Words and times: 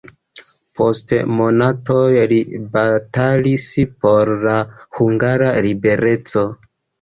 Post 0.77 1.11
monatoj 1.39 2.21
li 2.31 2.39
batalis 2.77 3.67
por 4.07 4.33
la 4.47 4.55
hungara 4.99 5.53
libereco. 5.69 6.45